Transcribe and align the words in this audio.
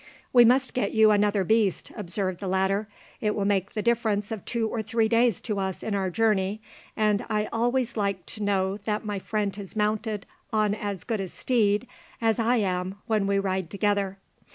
"We 0.33 0.45
must 0.45 0.73
get 0.73 0.95
you 0.95 1.11
another 1.11 1.43
beast," 1.43 1.91
observed 1.95 2.39
the 2.39 2.47
latter; 2.47 2.87
"it 3.19 3.35
will 3.35 3.45
make 3.45 3.73
the 3.73 3.83
difference 3.83 4.31
of 4.31 4.43
two 4.45 4.67
or 4.67 4.81
three 4.81 5.07
days 5.07 5.39
to 5.41 5.59
us 5.59 5.83
in 5.83 5.93
our 5.93 6.09
journey, 6.09 6.59
and 6.97 7.23
I 7.29 7.45
always 7.53 7.95
like 7.95 8.25
to 8.25 8.41
know 8.41 8.77
that 8.77 9.05
my 9.05 9.19
friend 9.19 9.55
is 9.59 9.75
mounted 9.75 10.25
on 10.51 10.73
as 10.73 11.03
good 11.03 11.21
a 11.21 11.27
steed 11.27 11.85
as 12.19 12.39
I 12.39 12.55
am 12.55 12.95
when 13.05 13.27
we 13.27 13.37
ride 13.37 13.69
together. 13.69 14.17